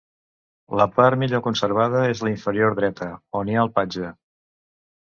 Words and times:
La 0.79 0.87
part 0.95 1.19
millor 1.25 1.43
conservada 1.49 2.03
és 2.15 2.25
la 2.29 2.33
inferior 2.33 2.77
dreta, 2.83 3.13
on 3.43 3.55
hi 3.55 3.57
ha 3.57 3.63
el 3.71 3.75
patge. 3.81 4.15